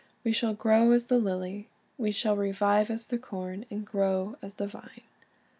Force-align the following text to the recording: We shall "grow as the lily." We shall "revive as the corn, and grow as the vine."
We 0.23 0.33
shall 0.33 0.55
"grow 0.55 0.93
as 0.93 1.05
the 1.05 1.19
lily." 1.19 1.67
We 1.95 2.09
shall 2.11 2.35
"revive 2.35 2.89
as 2.89 3.05
the 3.05 3.19
corn, 3.19 3.67
and 3.69 3.85
grow 3.85 4.35
as 4.41 4.55
the 4.55 4.65
vine." 4.65 5.01